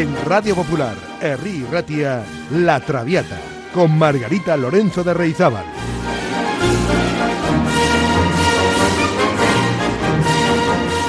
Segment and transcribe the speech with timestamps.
[0.00, 3.38] En Radio Popular, Herri Ratia, La Traviata,
[3.74, 5.66] con Margarita Lorenzo de Reizábal.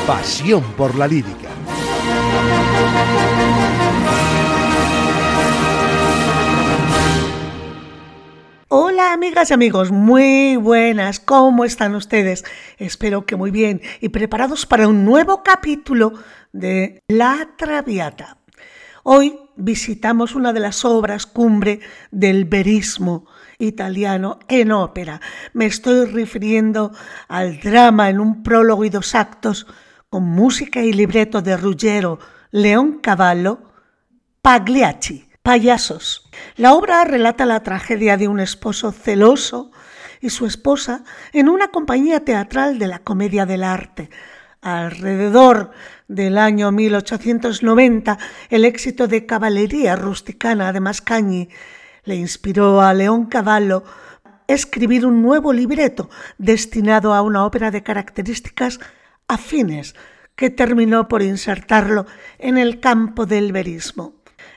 [0.05, 1.47] Pasión por la lírica.
[8.67, 12.44] Hola amigas y amigos, muy buenas, ¿cómo están ustedes?
[12.77, 16.11] Espero que muy bien y preparados para un nuevo capítulo
[16.52, 18.41] de La Traviata.
[19.03, 21.79] Hoy visitamos una de las obras cumbre
[22.11, 23.25] del verismo
[23.57, 25.21] italiano en ópera.
[25.53, 26.91] Me estoy refiriendo
[27.27, 29.65] al drama en un prólogo y dos actos
[30.09, 32.19] con música y libreto de Ruggero
[32.51, 33.61] León Cavallo,
[34.41, 36.29] Pagliacci Payasos.
[36.55, 39.71] La obra relata la tragedia de un esposo celoso
[40.19, 44.11] y su esposa en una compañía teatral de la comedia del arte.
[44.61, 45.71] Alrededor
[46.12, 48.17] del año 1890,
[48.50, 51.48] el éxito de Caballería Rusticana de Mascagni
[52.04, 53.86] le inspiró a León Cavallo
[54.45, 58.82] escribir un nuevo libreto destinado a una ópera de características
[59.30, 59.95] afines
[60.36, 62.06] que terminó por insertarlo
[62.39, 64.16] en el campo del verismo.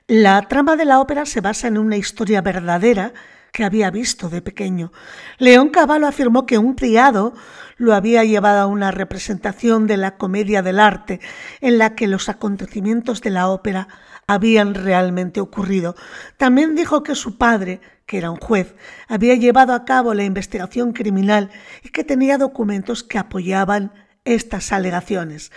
[0.09, 3.13] La trama de la ópera se basa en una historia verdadera
[3.53, 4.91] que había visto de pequeño.
[5.39, 7.35] León Cavallo afirmó que un criado
[7.77, 11.21] lo había llevado a una representación de la comedia del arte
[11.61, 13.89] en la que los acontecimientos de la ópera
[14.27, 15.95] habían realmente ocurrido.
[16.37, 18.75] También dijo que su padre, que era un juez,
[19.09, 21.51] había llevado a cabo la investigación criminal
[21.83, 23.93] y que tenía documentos que apoyaban
[24.25, 25.53] estas alegaciones.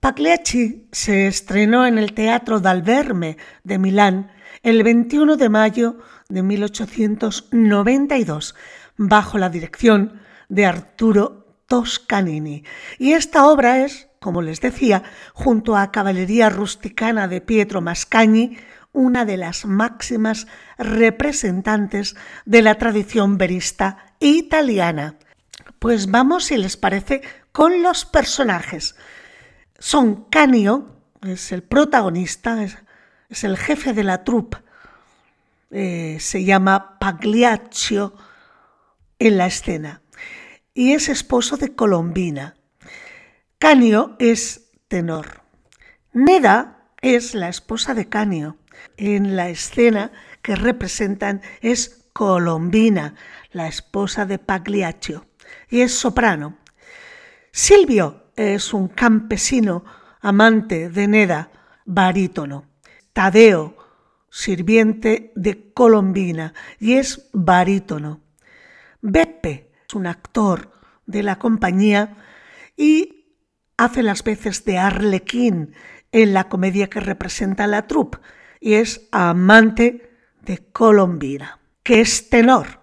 [0.00, 4.30] Pagliacci se estrenó en el Teatro d'Alverme de Milán
[4.62, 8.54] el 21 de mayo de 1892
[8.96, 12.64] bajo la dirección de Arturo Toscanini.
[12.98, 15.02] Y esta obra es, como les decía,
[15.34, 18.56] junto a Caballería Rusticana de Pietro Mascagni,
[18.92, 20.46] una de las máximas
[20.78, 25.16] representantes de la tradición verista italiana.
[25.78, 27.20] Pues vamos, si les parece,
[27.52, 28.96] con los personajes
[29.78, 34.58] son Canio, es el protagonista, es, el jefe de la troupe,
[35.70, 38.14] eh, se llama Pagliaccio
[39.18, 40.00] en la escena
[40.76, 42.54] y es esposo de Colombina.
[43.58, 45.40] Canio es tenor.
[46.12, 48.58] Neda es la esposa de Canio.
[48.98, 53.14] En la escena que representan es Colombina,
[53.52, 55.24] la esposa de Pagliaccio,
[55.70, 56.58] y es soprano.
[57.52, 59.82] Silvio es un campesino
[60.20, 61.50] amante de Neda,
[61.86, 62.66] barítono.
[63.14, 63.78] Tadeo,
[64.28, 68.20] sirviente de Colombina, y es barítono.
[69.00, 70.70] Beppe es un actor
[71.06, 72.16] de la compañía
[72.76, 73.36] y
[73.76, 75.74] hace las veces de Arlequín
[76.12, 78.18] en la comedia que representa la troupe
[78.60, 80.10] y es amante
[80.42, 82.80] de Colombina, que es tenor.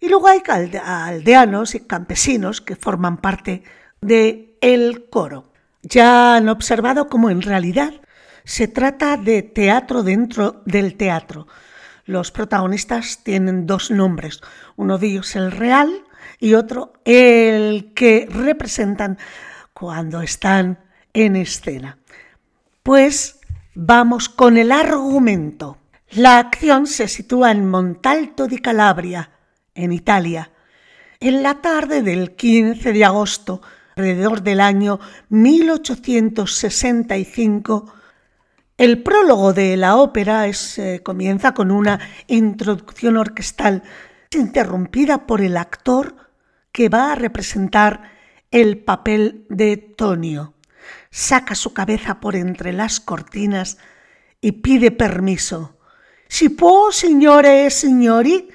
[0.00, 0.42] Y luego hay
[0.82, 3.62] aldeanos y campesinos que forman parte
[4.00, 5.52] de el coro.
[5.82, 7.92] Ya han observado cómo en realidad
[8.44, 11.46] se trata de teatro dentro del teatro.
[12.04, 14.40] Los protagonistas tienen dos nombres,
[14.76, 16.04] uno de ellos el real
[16.38, 19.18] y otro el que representan
[19.72, 20.78] cuando están
[21.12, 21.98] en escena.
[22.82, 23.40] Pues
[23.74, 25.78] vamos con el argumento.
[26.10, 29.30] La acción se sitúa en Montalto di Calabria,
[29.74, 30.52] en Italia,
[31.18, 33.62] en la tarde del 15 de agosto
[33.96, 37.92] alrededor del año 1865,
[38.76, 43.84] el prólogo de la ópera eh, comienza con una introducción orquestal
[44.34, 46.16] interrumpida por el actor
[46.72, 48.12] que va a representar
[48.50, 50.54] el papel de Tonio.
[51.10, 53.78] Saca su cabeza por entre las cortinas
[54.40, 55.78] y pide permiso.
[56.28, 56.56] Si
[56.92, 58.48] signore e signori,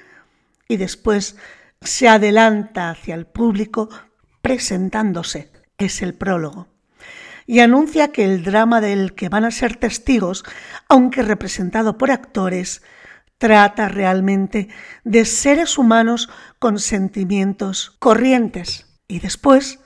[0.68, 1.36] y después
[1.80, 3.88] se adelanta hacia el público
[4.42, 6.68] presentándose, es el prólogo,
[7.46, 10.44] y anuncia que el drama del que van a ser testigos,
[10.88, 12.82] aunque representado por actores,
[13.40, 14.68] trata realmente
[15.02, 16.28] de seres humanos
[16.58, 19.00] con sentimientos corrientes.
[19.08, 19.80] Y después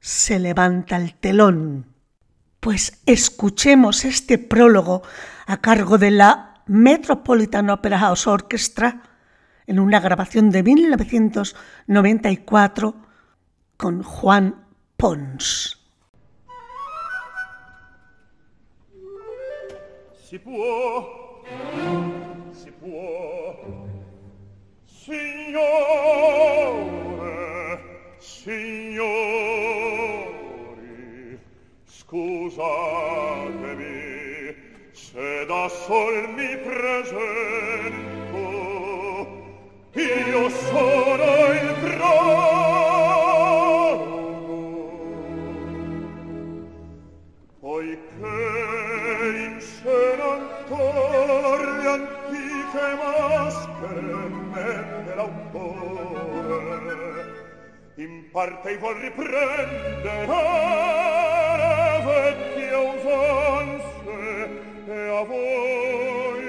[0.00, 1.92] se levanta el telón.
[2.60, 5.02] Pues escuchemos este prólogo
[5.46, 9.02] a cargo de la Metropolitan Opera House Orchestra
[9.66, 12.96] en una grabación de 1994
[13.76, 14.64] con Juan
[14.96, 15.78] Pons.
[20.26, 20.38] Si
[25.54, 25.78] Signore,
[28.18, 28.98] signori,
[31.84, 32.64] scusatemi
[34.90, 37.22] se da sol mi presento.
[39.94, 40.93] Io sono
[58.64, 64.48] pei vuol riprendere le vecchie usanze
[64.86, 66.42] e a voi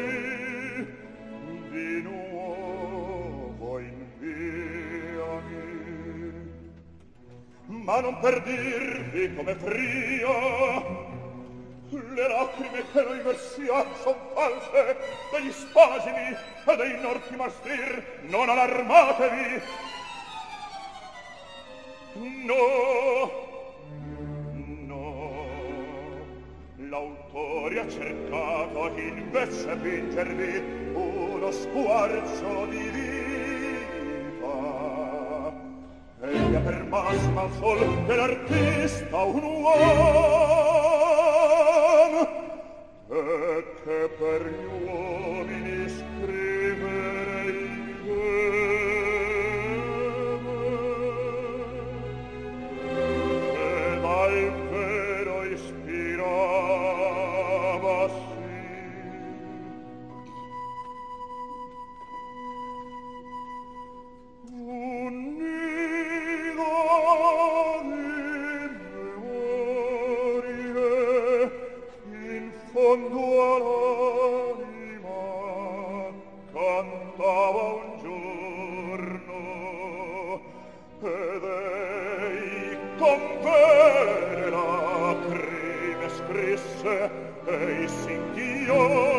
[1.72, 4.32] di nuovo inviami
[7.66, 11.04] ma non per dirvi come frio
[11.90, 14.98] le lacrime che noi versiam son false
[15.34, 19.84] degli spasimi e dei norti mastrir non allarmatevi
[83.06, 87.12] rompere la prima scrisse
[87.46, 89.15] e i singhioni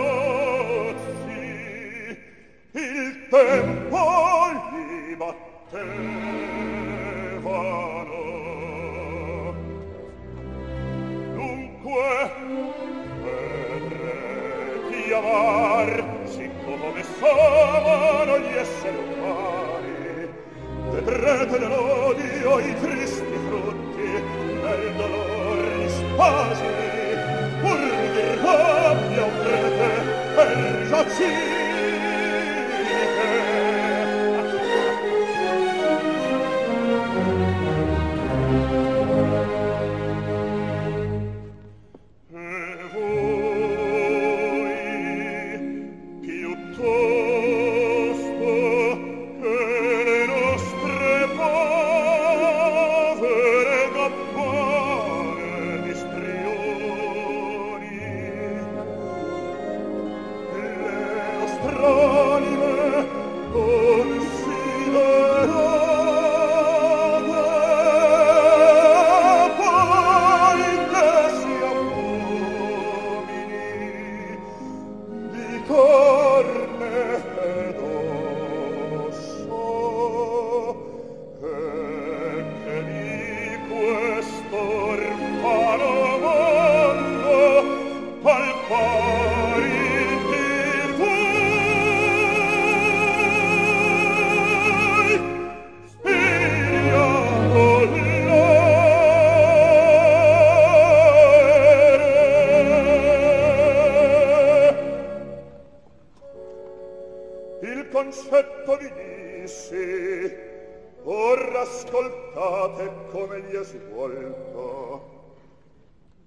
[111.86, 115.14] ascoltate come gli è svolto.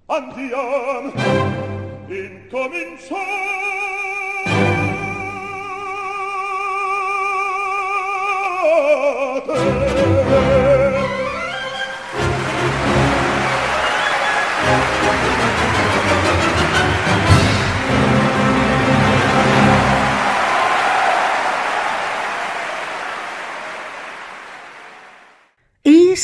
[0.06, 1.12] Andiamo,
[2.08, 3.80] incominciate!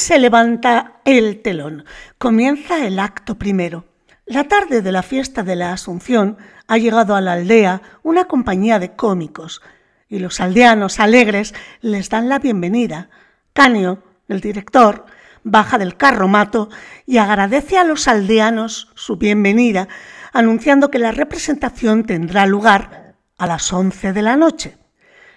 [0.05, 1.83] Se levanta el telón.
[2.19, 3.85] Comienza el acto primero.
[4.27, 8.77] La tarde de la fiesta de la Asunción ha llegado a la aldea una compañía
[8.77, 9.63] de cómicos
[10.07, 13.09] y los aldeanos alegres les dan la bienvenida.
[13.51, 15.07] Canio, el director,
[15.43, 16.69] baja del carromato
[17.07, 19.87] y agradece a los aldeanos su bienvenida,
[20.33, 24.77] anunciando que la representación tendrá lugar a las 11 de la noche.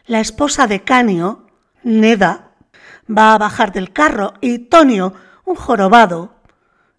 [0.04, 1.46] La esposa de Canio,
[1.82, 2.47] Neda,
[3.10, 6.36] va a bajar del carro y Tonio, un jorobado,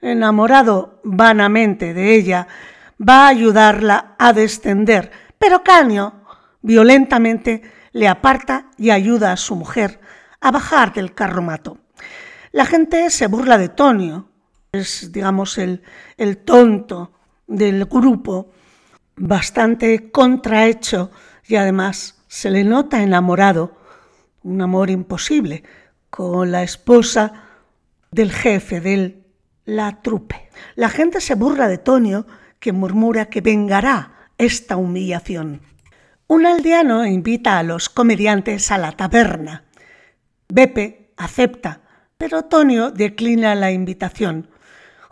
[0.02, 2.48] enamorado vanamente de ella,
[3.02, 6.14] va a ayudarla a descender, pero Canio
[6.62, 7.62] violentamente
[7.92, 10.00] le aparta y ayuda a su mujer
[10.42, 11.78] a bajar del carromato.
[12.52, 14.30] La gente se burla de Tonio,
[14.72, 15.84] es digamos el,
[16.18, 17.14] el tonto
[17.48, 18.52] del grupo,
[19.16, 21.12] bastante contrahecho
[21.48, 23.78] y además se le nota enamorado,
[24.44, 25.64] un amor imposible,
[26.10, 27.44] con la esposa
[28.12, 29.24] del jefe de
[29.66, 30.50] la trupe.
[30.76, 32.26] La gente se burla de Tonio,
[32.60, 35.62] que murmura que vengará esta humillación.
[36.28, 39.64] Un aldeano invita a los comediantes a la taberna.
[40.48, 41.82] Bepe acepta,
[42.18, 44.50] pero Tonio declina la invitación.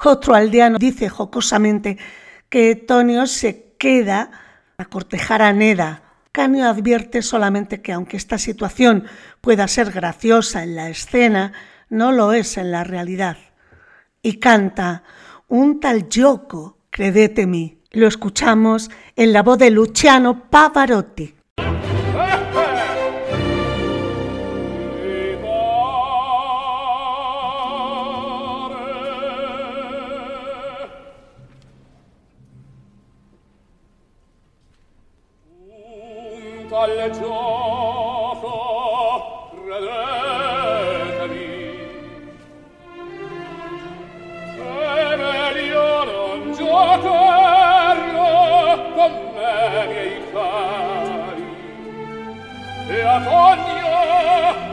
[0.04, 1.98] Otro aldeano dice jocosamente
[2.50, 4.32] que Tonio se queda
[4.78, 6.04] a cortejar a Neda.
[6.32, 9.06] Canio advierte solamente que aunque esta situación
[9.42, 11.54] pueda ser graciosa en la escena,
[11.90, 13.38] no lo es en la realidad.
[14.22, 15.04] Y canta
[15.48, 17.82] un tal Yoko, credetemi.
[17.92, 21.37] Lo escuchamos en la voz de Luciano Pavarotti.
[36.88, 38.52] al gioco
[39.66, 41.46] credetevi
[44.56, 48.30] e meglio non giocarlo
[48.96, 49.12] con
[52.90, 53.92] e a Tonio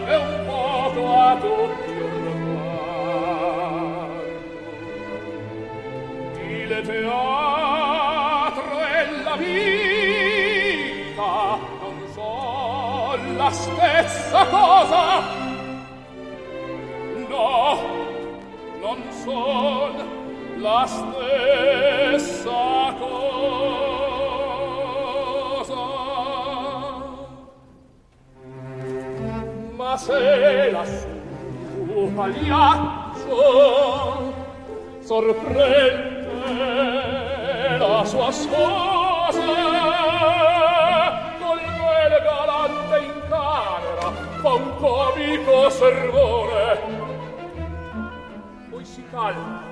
[0.06, 0.46] e un
[1.18, 3.42] a tutti un riguardo
[6.32, 6.98] dilete
[13.44, 15.04] la stessa cosa.
[17.28, 17.78] No
[18.80, 19.92] non son
[20.66, 22.62] la stessa
[23.02, 23.42] cosa.
[29.76, 33.42] Ma se la sua pagliaccio
[35.00, 36.16] sorprende
[37.78, 39.64] la sua sposa
[44.84, 46.78] comico servone.
[48.68, 49.62] Poi si calma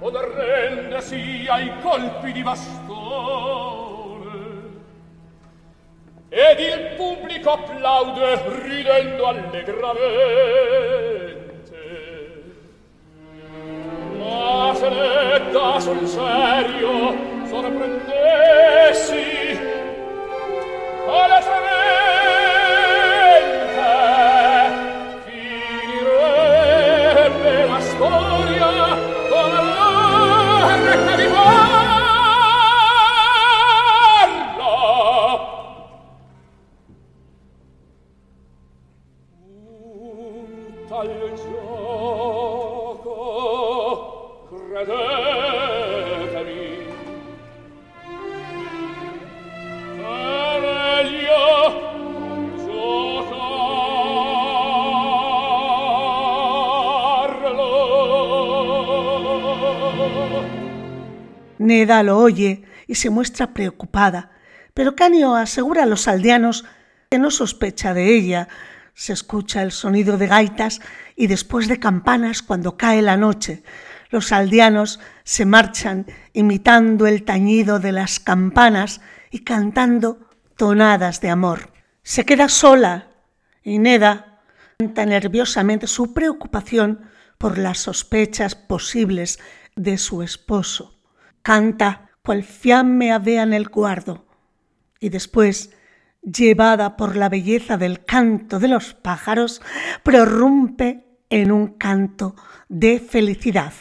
[0.00, 3.86] od arrendersi ai colpi di bastone.
[6.28, 9.76] Ed il pubblico applaude ridendo allegramente.
[14.18, 17.14] Ma se ne dà sul serio
[17.46, 19.16] sorprendessi
[21.06, 22.07] alle tremende
[27.98, 28.96] storia
[29.28, 31.77] con la recta di voi.
[61.78, 64.32] Neda lo oye y se muestra preocupada,
[64.74, 66.64] pero Canio asegura a los aldeanos
[67.08, 68.48] que no sospecha de ella.
[68.94, 70.80] Se escucha el sonido de gaitas
[71.14, 73.62] y después de campanas cuando cae la noche.
[74.10, 81.70] Los aldeanos se marchan imitando el tañido de las campanas y cantando tonadas de amor.
[82.02, 83.10] Se queda sola
[83.62, 84.40] y Neda
[84.78, 87.08] canta nerviosamente su preocupación
[87.38, 89.38] por las sospechas posibles
[89.76, 90.97] de su esposo
[91.48, 94.26] canta cual fiamme avea en el guardo,
[95.00, 95.74] y después,
[96.20, 99.62] llevada por la belleza del canto de los pájaros,
[100.02, 102.36] prorrumpe en un canto
[102.68, 103.72] de felicidad.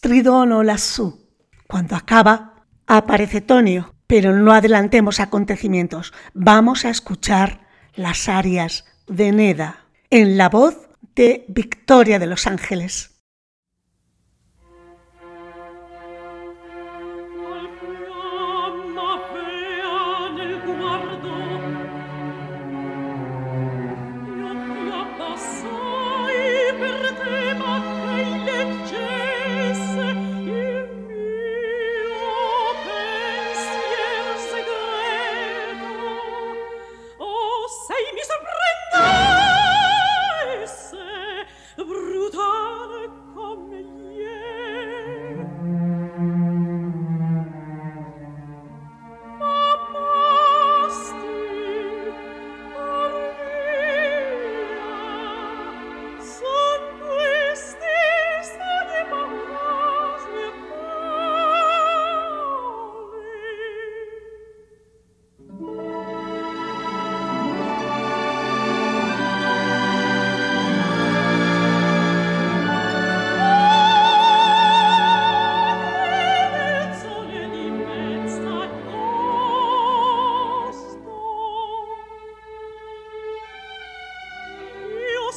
[0.00, 1.28] Tridono lassú.
[1.66, 6.14] Cuando acaba, aparece Tonio, pero no adelantemos acontecimientos.
[6.32, 7.66] Vamos a escuchar
[7.96, 13.17] las arias de Neda en la voz de Victoria de los Ángeles.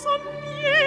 [0.01, 0.10] 身
[0.41, 0.80] 边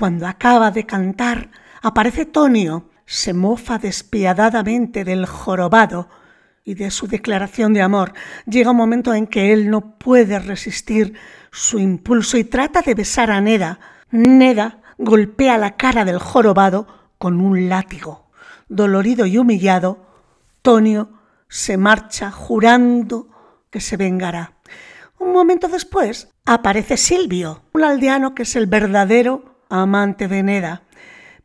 [0.00, 1.50] Cuando acaba de cantar,
[1.82, 6.08] aparece Tonio, se mofa despiadadamente del jorobado
[6.64, 8.14] y de su declaración de amor.
[8.46, 11.18] Llega un momento en que él no puede resistir
[11.52, 13.78] su impulso y trata de besar a Neda.
[14.10, 16.86] Neda golpea la cara del jorobado
[17.18, 18.30] con un látigo.
[18.70, 20.06] Dolorido y humillado,
[20.62, 21.10] Tonio
[21.46, 23.28] se marcha jurando
[23.68, 24.54] que se vengará.
[25.18, 30.82] Un momento después aparece Silvio, un aldeano que es el verdadero amante de Neda.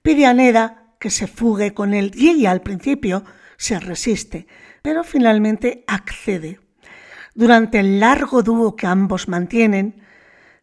[0.02, 3.24] Pide a Neda que se fugue con él y ella al principio
[3.58, 4.48] se resiste,
[4.82, 6.60] pero finalmente accede.
[7.34, 10.04] Durante el largo dúo que ambos mantienen,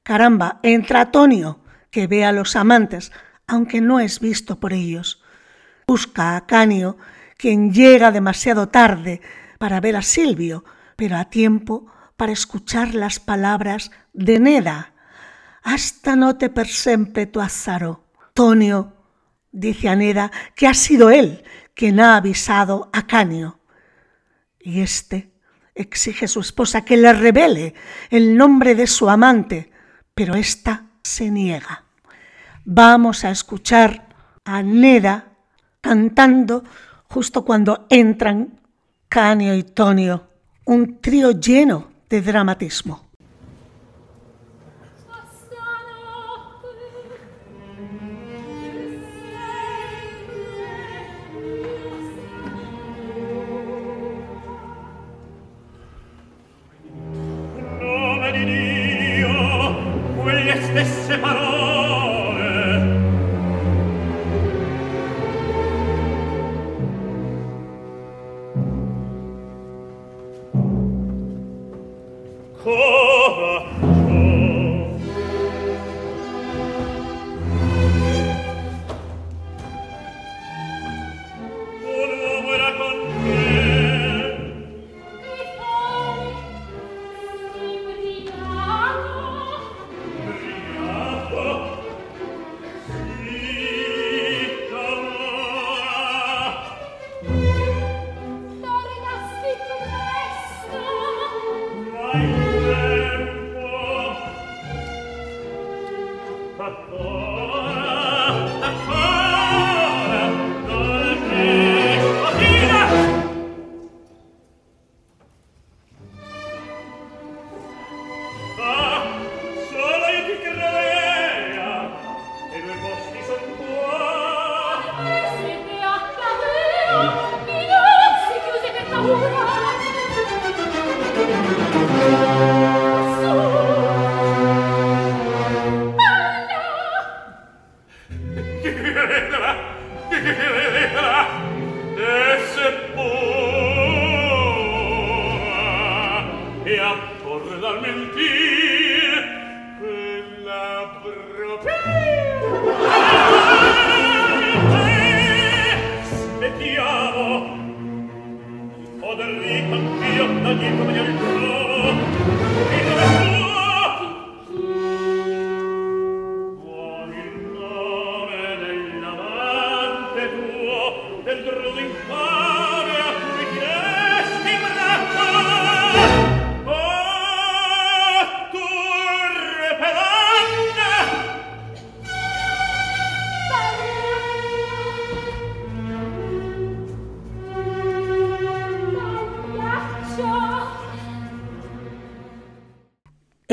[0.02, 3.12] caramba, entra Tonio, que ve a los amantes,
[3.46, 5.22] aunque no es visto por ellos.
[5.86, 6.96] Busca a Canio,
[7.36, 9.20] quien llega demasiado tarde
[9.58, 10.64] para ver a Silvio,
[10.96, 14.91] pero a tiempo para escuchar las palabras de Neda
[15.62, 18.04] hasta note per sempre tu azaro.
[18.34, 18.92] Tonio
[19.50, 21.44] dice a Neda que ha sido él
[21.74, 23.60] quien ha avisado a Canio.
[24.58, 25.32] Y éste
[25.74, 27.74] exige a su esposa que le revele
[28.10, 29.70] el nombre de su amante,
[30.14, 31.84] pero ésta se niega.
[32.64, 34.08] Vamos a escuchar
[34.44, 35.32] a Neda
[35.80, 36.64] cantando
[37.08, 38.60] justo cuando entran
[39.08, 40.28] Canio y Tonio,
[40.64, 43.11] un trío lleno de dramatismo.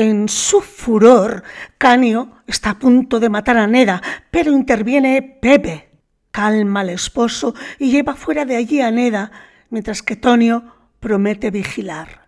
[0.00, 1.42] En su furor,
[1.76, 4.00] Canio está a punto de matar a Neda,
[4.30, 5.89] pero interviene Pepe.
[6.30, 9.32] Calma al esposo y lleva fuera de allí a Neda,
[9.70, 10.64] mientras que Tonio
[11.00, 12.26] promete vigilar.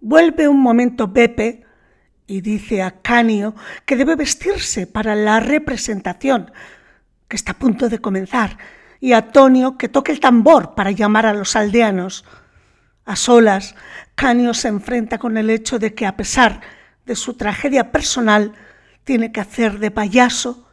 [0.00, 1.64] Vuelve un momento Pepe
[2.26, 3.54] y dice a Canio
[3.86, 6.52] que debe vestirse para la representación,
[7.28, 8.58] que está a punto de comenzar,
[9.00, 12.24] y a Tonio que toque el tambor para llamar a los aldeanos.
[13.04, 13.74] A solas,
[14.14, 16.60] Canio se enfrenta con el hecho de que a pesar
[17.04, 18.52] de su tragedia personal,
[19.04, 20.66] tiene que hacer de payaso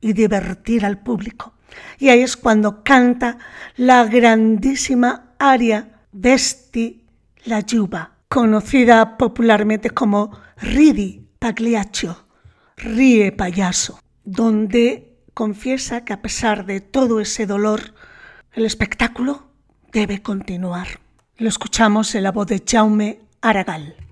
[0.00, 1.54] y divertir al público.
[1.98, 3.38] Y ahí es cuando canta
[3.76, 7.04] la grandísima aria Vesti
[7.44, 12.26] la Yuba, conocida popularmente como Ridi Pagliaccio,
[12.76, 17.94] Ríe payaso, donde confiesa que a pesar de todo ese dolor,
[18.52, 19.46] el espectáculo
[19.92, 20.88] debe continuar.
[21.36, 24.05] Lo escuchamos en la voz de Jaume Aragal.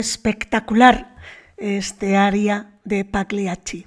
[0.00, 1.14] Espectacular
[1.58, 3.86] este aria de Pagliacci.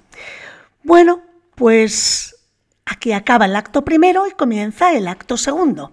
[0.84, 1.22] Bueno,
[1.56, 2.36] pues
[2.86, 5.92] aquí acaba el acto primero y comienza el acto segundo.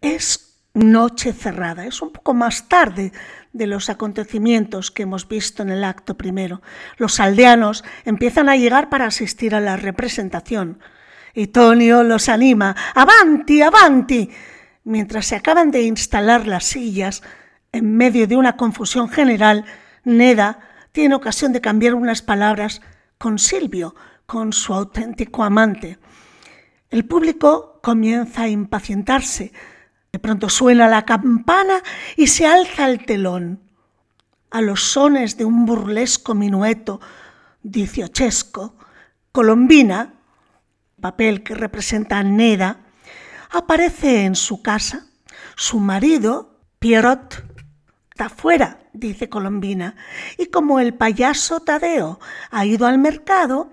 [0.00, 3.12] Es noche cerrada, es un poco más tarde
[3.52, 6.60] de los acontecimientos que hemos visto en el acto primero.
[6.96, 10.80] Los aldeanos empiezan a llegar para asistir a la representación
[11.34, 14.28] y Tonio los anima, avanti, avanti,
[14.82, 17.22] mientras se acaban de instalar las sillas
[17.76, 19.64] en medio de una confusión general,
[20.04, 20.60] Neda
[20.92, 22.80] tiene ocasión de cambiar unas palabras
[23.18, 23.94] con Silvio,
[24.26, 25.98] con su auténtico amante.
[26.90, 29.52] El público comienza a impacientarse.
[30.12, 31.82] De pronto suena la campana
[32.16, 33.60] y se alza el telón.
[34.50, 37.00] A los sones de un burlesco minueto
[37.62, 38.76] dieciochesco,
[39.32, 40.14] Colombina,
[41.00, 42.80] papel que representa a Neda,
[43.50, 45.06] aparece en su casa.
[45.56, 47.44] Su marido, Pierrot,
[48.16, 49.94] está fuera, dice Colombina,
[50.38, 52.18] y como el payaso Tadeo
[52.50, 53.70] ha ido al mercado,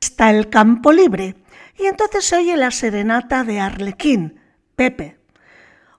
[0.00, 1.34] está el campo libre.
[1.76, 4.38] Y entonces se oye la serenata de Arlequín,
[4.76, 5.18] Pepe.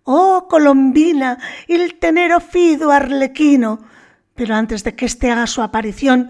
[0.06, 3.82] Oh, Colombina, il tenero fido arlequino.
[4.36, 6.30] Pero antes de que éste haga su aparición,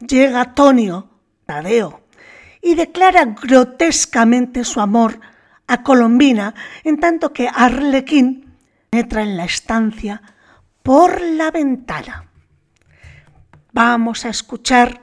[0.00, 1.10] llega Tonio,
[1.44, 2.00] Tadeo,
[2.62, 5.20] y declara grotescamente su amor
[5.66, 8.56] a Colombina, en tanto que Arlequín
[8.90, 10.22] entra en la estancia
[10.82, 12.28] por la ventana.
[13.72, 15.00] Vamos a escuchar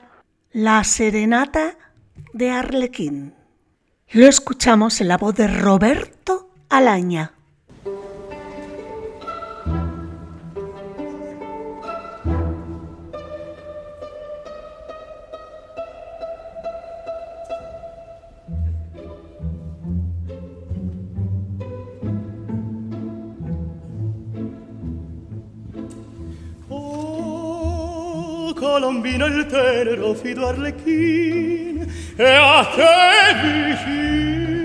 [0.52, 1.76] la serenata
[2.32, 3.34] de Arlequín.
[4.10, 7.32] Lo escuchamos en la voz de Roberto Alaña.
[29.00, 31.86] Colombina il tenero fido arlecchín
[32.16, 34.60] e a te vicin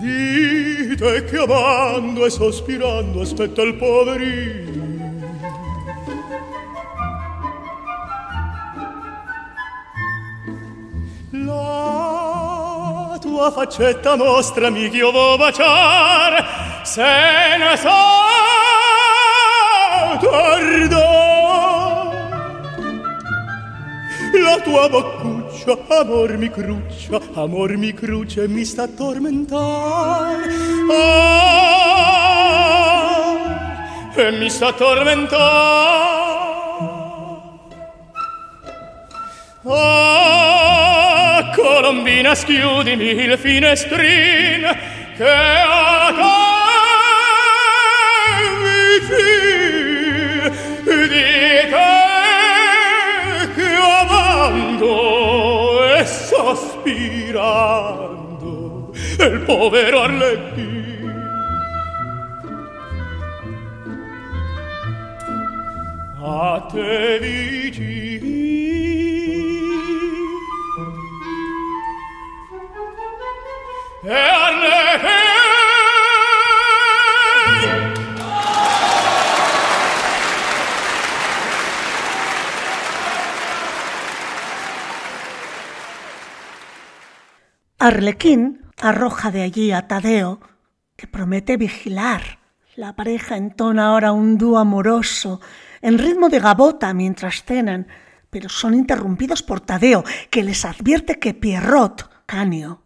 [0.00, 4.70] dite che amando e sospirando aspetta il poverino.
[13.20, 16.44] Tua faccetta mostrami che io vo baciare.
[16.82, 18.21] Se ne so
[24.64, 30.44] tua boccuccia amor mi cruccia amor mi cruce mi sta tormentare
[30.90, 31.32] ah,
[34.14, 35.40] e mi sta tormentare
[39.64, 44.76] ah, colombina schiudimi il finestrin
[45.16, 45.91] che a
[56.84, 58.12] mirando
[59.18, 60.82] el povero Arlecchino.
[66.24, 67.18] A te
[87.82, 90.38] Arlequín arroja de allí a Tadeo,
[90.94, 92.38] que promete vigilar.
[92.76, 95.40] La pareja entona ahora un dúo amoroso,
[95.80, 97.88] en ritmo de gabota mientras cenan,
[98.30, 102.82] pero son interrumpidos por Tadeo, que les advierte que Pierrot, Canio,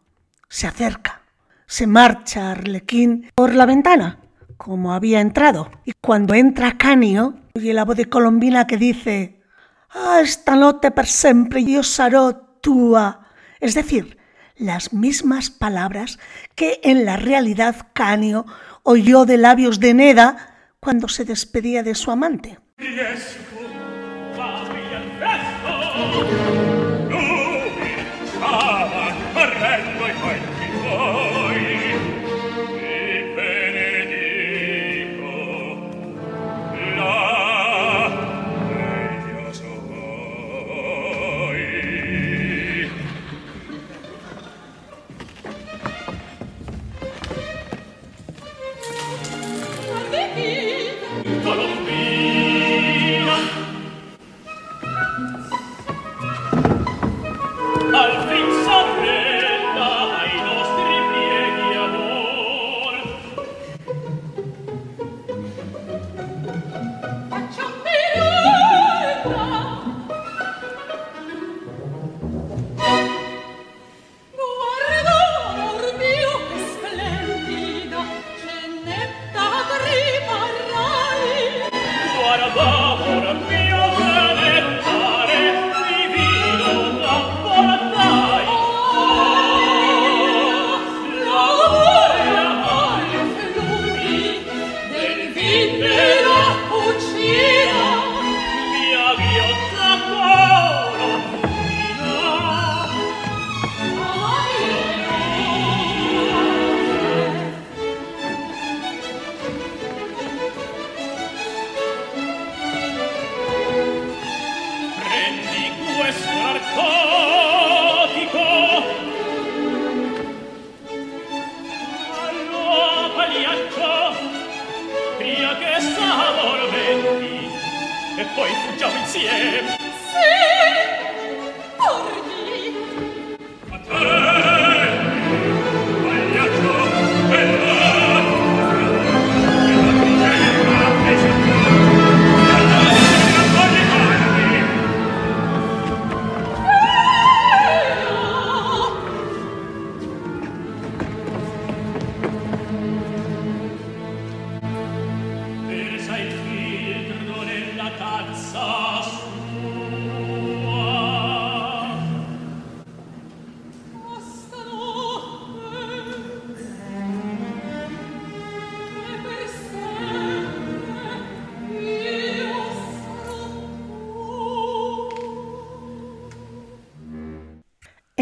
[0.49, 1.21] se acerca.
[1.67, 4.21] Se marcha Arlequín por la ventana,
[4.57, 9.43] como había entrado, y cuando entra Canio, oye la voz de Colombina que dice
[9.91, 13.29] «Ah, esta noche per sempre io sarò tua»,
[13.61, 14.16] es decir,
[14.57, 16.19] las mismas palabras
[16.55, 18.47] que en la realidad Canio
[18.83, 22.59] oyó de labios de Neda cuando se despedía de su amante.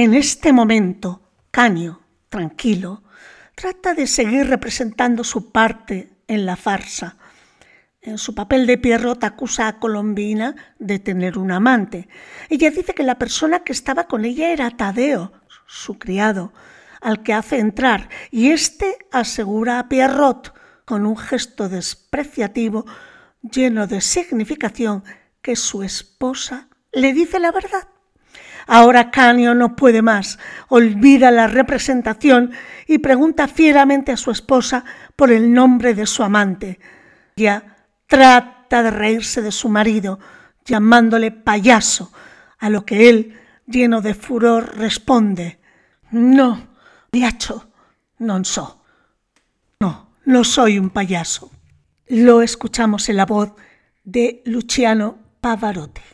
[0.05, 3.05] En este momento, Canio, tranquilo,
[3.55, 7.16] trata de seguir representando su parte en la farsa.
[8.02, 12.11] En su papel de Pierrot acusa a Colombina de tener un amante.
[12.50, 15.32] Ella dice que la persona que estaba con ella era Tadeo,
[15.66, 16.52] su criado,
[17.00, 20.52] al que hace entrar, y éste asegura a Pierrot,
[20.84, 22.84] con un gesto despreciativo
[23.40, 25.02] lleno de significación,
[25.40, 27.93] que su esposa le dice la verdad.
[28.66, 30.38] Ahora Canio no puede más,
[30.68, 32.52] olvida la representación
[32.86, 34.84] y pregunta fieramente a su esposa
[35.16, 36.80] por el nombre de su amante.
[37.36, 40.18] Ya trata de reírse de su marido,
[40.64, 42.12] llamándole payaso,
[42.58, 45.58] a lo que él, lleno de furor, responde
[46.10, 46.68] No,
[47.12, 47.68] diacho,
[48.18, 48.80] non so.
[49.80, 51.50] No, no soy un payaso.
[52.06, 53.52] Lo escuchamos en la voz
[54.04, 56.13] de Luciano Pavarotti.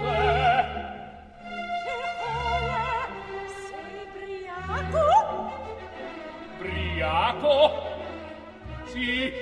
[9.01, 9.33] qui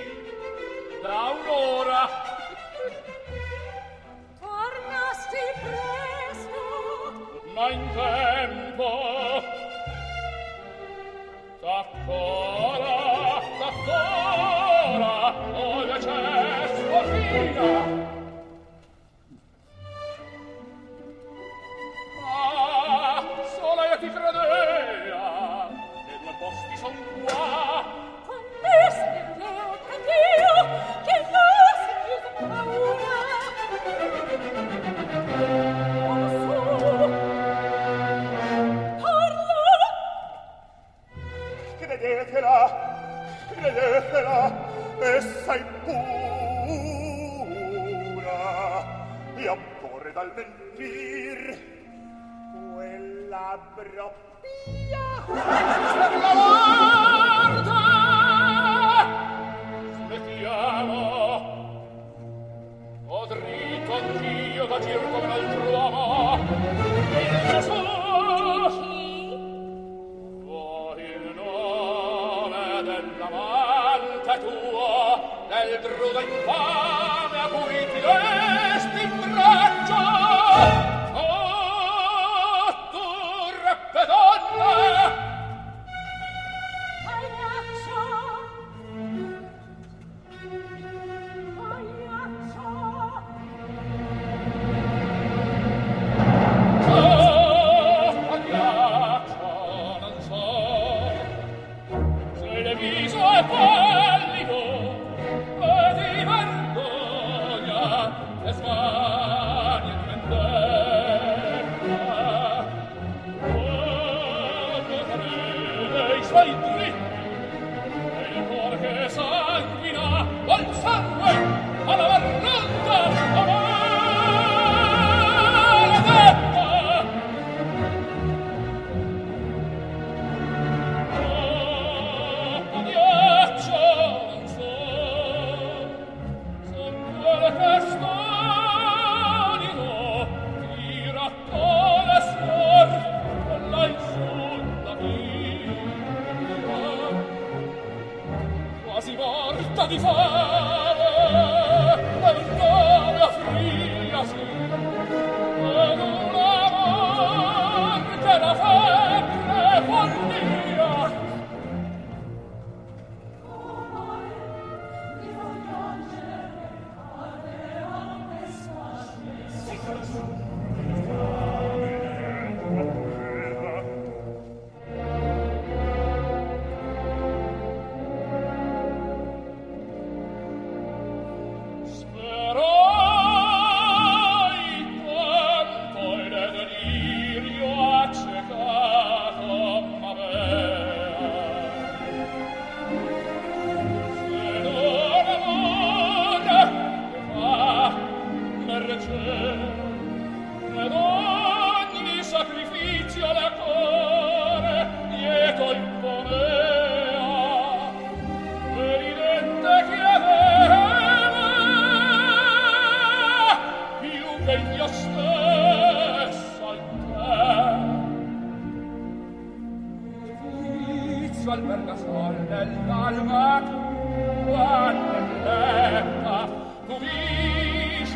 [1.03, 2.03] da un'ora.
[4.39, 6.62] Tornasti presto.
[7.53, 8.89] Ma in tempo.
[11.60, 12.95] T'accora,
[13.60, 15.14] t'accora,
[15.53, 18.19] o le cespo fina.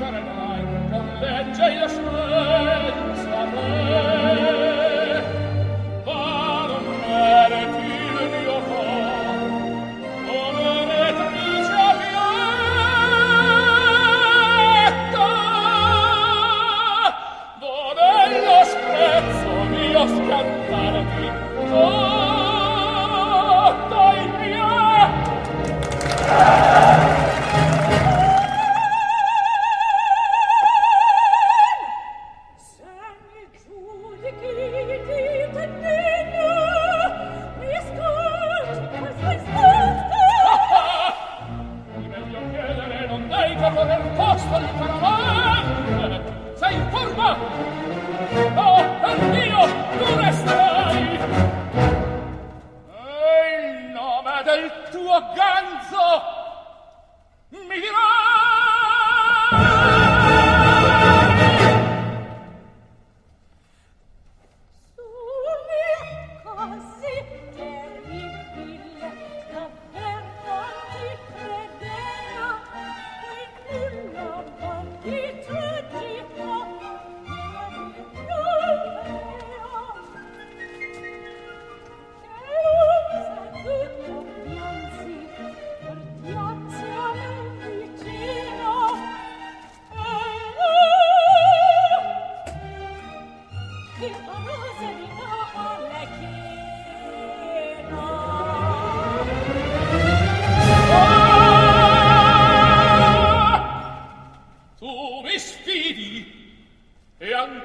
[0.03, 2.42] Sharanai, Come legge Yashua,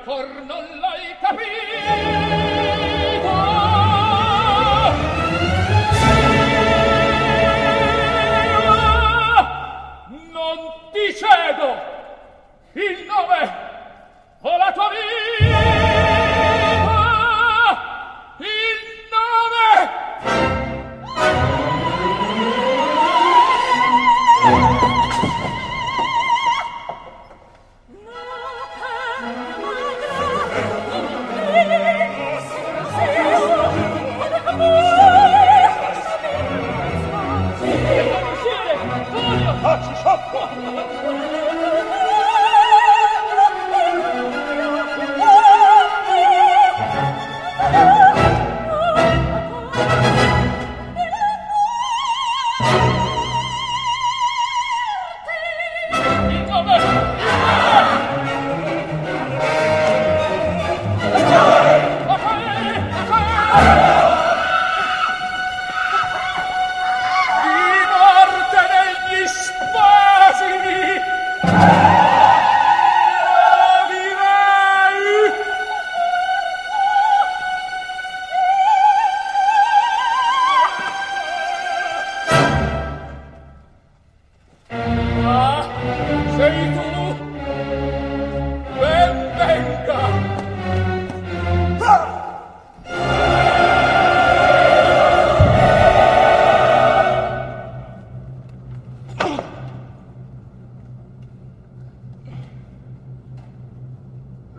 [0.09, 0.58] e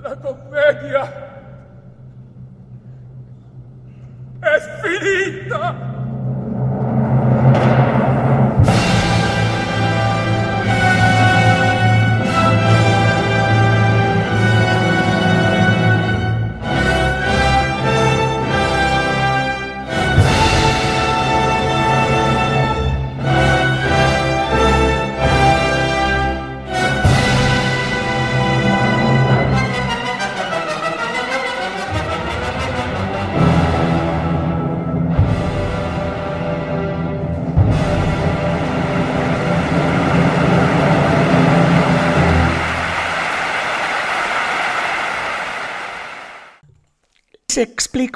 [0.02, 1.04] La commedia
[4.40, 5.89] è finita!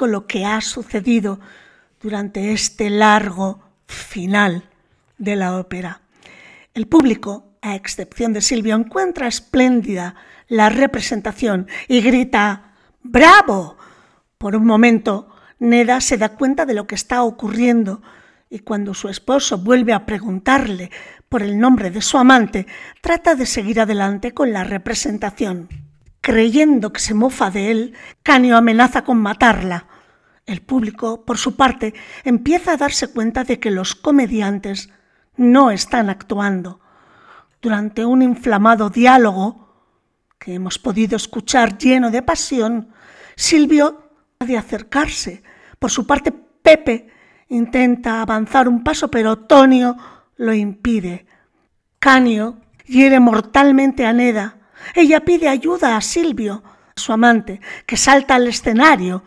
[0.06, 1.40] Lo que ha sucedido
[2.00, 4.68] durante este largo final
[5.18, 6.00] de la ópera.
[6.74, 10.14] El público, a excepción de Silvio, encuentra espléndida
[10.48, 13.76] la representación y grita ¡Bravo!
[14.38, 15.28] Por un momento,
[15.58, 18.02] Neda se da cuenta de lo que está ocurriendo
[18.50, 20.90] y cuando su esposo vuelve a preguntarle
[21.28, 22.66] por el nombre de su amante,
[23.00, 25.68] trata de seguir adelante con la representación.
[26.20, 29.86] Creyendo que se mofa de él, Canio amenaza con matarla.
[30.46, 34.90] El público, por su parte, empieza a darse cuenta de que los comediantes
[35.36, 36.80] no están actuando.
[37.62, 39.64] Durante un inflamado diálogo
[40.38, 42.90] que hemos podido escuchar lleno de pasión,
[43.36, 45.42] Silvio ha de acercarse.
[45.78, 47.08] Por su parte, Pepe
[47.48, 49.96] intenta avanzar un paso, pero Tonio
[50.36, 51.26] lo impide.
[51.98, 54.58] Canio hiere mortalmente a Neda.
[54.94, 56.62] Ella pide ayuda a Silvio,
[56.94, 59.24] su amante, que salta al escenario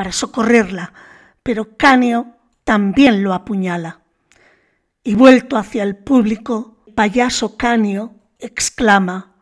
[0.00, 0.94] para socorrerla,
[1.42, 2.34] pero Canio
[2.64, 4.00] también lo apuñala.
[5.04, 9.34] Y vuelto hacia el público, payaso Canio exclama,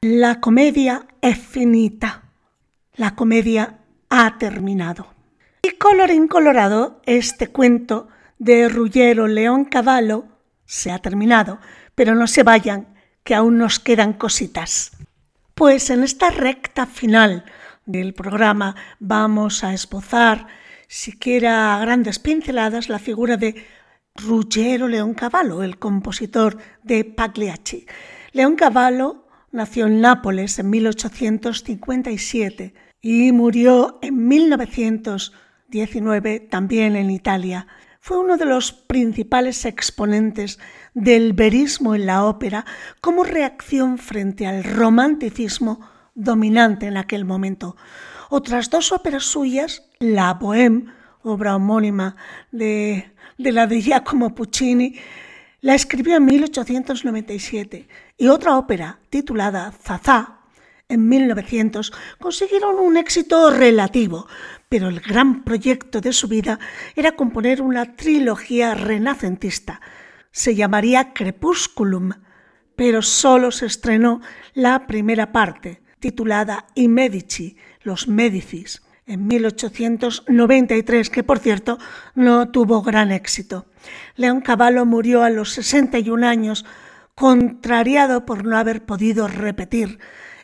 [0.00, 2.24] la comedia es finita,
[2.96, 3.78] la comedia
[4.10, 5.06] ha terminado.
[5.62, 8.08] Y colorín colorado, este cuento
[8.40, 10.24] de Rullero León Cavallo
[10.66, 11.60] se ha terminado,
[11.94, 12.88] pero no se vayan,
[13.22, 14.96] que aún nos quedan cositas.
[15.54, 17.44] Pues en esta recta final
[17.86, 20.46] del programa vamos a esbozar,
[20.88, 23.64] siquiera a grandes pinceladas, la figura de
[24.14, 27.86] Ruggero Leoncavallo, el compositor de Pagliacci.
[28.32, 37.66] Leoncavallo nació en Nápoles en 1857 y murió en 1919 también en Italia.
[38.00, 40.58] Fue uno de los principales exponentes
[40.92, 42.66] del verismo en la ópera
[43.00, 45.80] como reacción frente al romanticismo
[46.14, 47.76] dominante en aquel momento.
[48.30, 50.92] Otras dos óperas suyas, La Bohème,
[51.22, 52.16] obra homónima
[52.50, 54.96] de, de la de Giacomo Puccini,
[55.60, 57.88] la escribió en 1897
[58.18, 60.42] y otra ópera titulada Zazá
[60.92, 64.26] en 1900 consiguieron un éxito relativo,
[64.68, 66.58] pero el gran proyecto de su vida
[66.94, 69.80] era componer una trilogía renacentista.
[70.30, 72.10] Se llamaría Crepusculum,
[72.76, 74.20] pero solo se estrenó
[74.54, 81.78] la primera parte, titulada I Medici, los Médicis, en 1893, que por cierto
[82.14, 83.66] no tuvo gran éxito.
[84.16, 86.66] León Cavallo murió a los 61 años,
[87.14, 89.98] contrariado por no haber podido repetir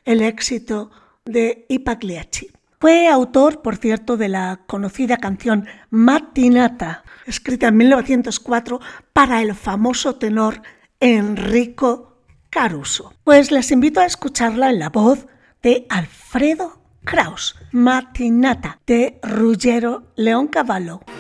[0.05, 0.91] el éxito
[1.25, 2.53] de Ipagliacci.
[2.81, 8.81] Fue autor, por cierto, de la conocida canción Matinata, escrita en 1904
[9.13, 10.63] para el famoso tenor
[11.01, 13.13] Enrico Caruso.
[13.25, 15.27] Pues les invito a escucharla en la voz
[15.63, 21.01] de Alfredo Kraus, Matinata de Ruggero Leoncavallo.
[21.01, 21.18] L'aurora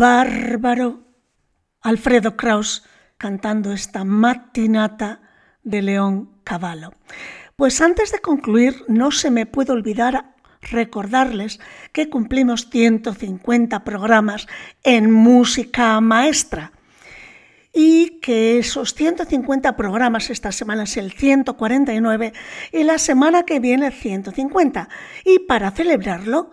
[0.00, 1.02] bárbaro!
[1.82, 2.84] Alfredo Kraus
[3.18, 5.20] cantando esta matinata
[5.62, 6.94] de León Cavallo.
[7.54, 11.60] Pues antes de concluir, no se me puede olvidar recordarles
[11.92, 14.46] que cumplimos 150 programas
[14.84, 16.72] en música maestra
[17.74, 22.32] y que esos 150 programas esta semana es el 149
[22.72, 24.88] y la semana que viene el 150.
[25.26, 26.52] Y para celebrarlo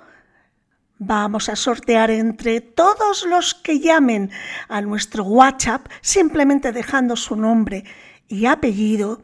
[0.99, 4.31] vamos a sortear entre todos los que llamen
[4.67, 7.83] a nuestro WhatsApp simplemente dejando su nombre
[8.27, 9.21] y apellido,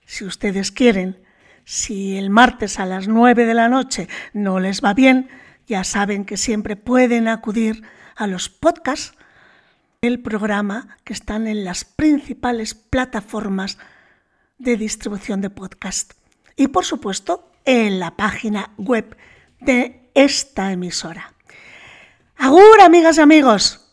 [0.06, 1.24] si ustedes quieren.
[1.66, 5.28] Si el martes a las 9 de la noche no les va bien,
[5.66, 7.82] ya saben que siempre pueden acudir
[8.16, 9.17] a los podcasts
[10.02, 13.78] del programa que están en las principales plataformas
[14.60, 16.14] de distribución de podcast.
[16.56, 19.18] Y por supuesto, en la página web
[19.60, 21.34] de esta emisora.
[22.38, 23.88] Agur, amigas y amigos.